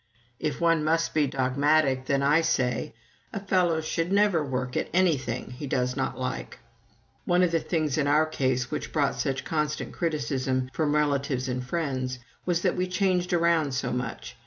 If 0.39 0.59
one 0.59 0.83
must 0.83 1.13
be 1.13 1.27
dogmatic, 1.27 2.05
then 2.07 2.23
I 2.23 2.41
say, 2.41 2.95
"A 3.31 3.39
fellow 3.39 3.81
should 3.81 4.11
never 4.11 4.43
work 4.43 4.75
at 4.75 4.89
anything 4.95 5.51
he 5.51 5.67
does 5.67 5.95
not 5.95 6.17
like." 6.19 6.57
One 7.25 7.43
of 7.43 7.51
the 7.51 7.59
things 7.59 7.99
in 7.99 8.07
our 8.07 8.25
case 8.25 8.71
which 8.71 8.91
brought 8.91 9.13
such 9.19 9.45
constant 9.45 9.93
criticism 9.93 10.71
from 10.73 10.95
relatives 10.95 11.47
and 11.47 11.63
friends 11.63 12.17
was 12.47 12.63
that 12.63 12.75
we 12.75 12.87
changed 12.87 13.31
around 13.31 13.75
so 13.75 13.91
much. 13.91 14.37